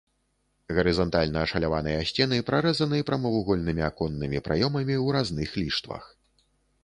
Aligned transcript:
Гарызантальна 0.77 1.41
ашаляваныя 1.47 1.99
сцены 2.11 2.39
прарэзаны 2.47 2.97
прамавугольнымі 3.09 3.83
аконнымі 3.89 4.43
праёмамі 4.47 4.95
ў 5.05 5.17
разных 5.17 5.49
ліштвах. 5.61 6.03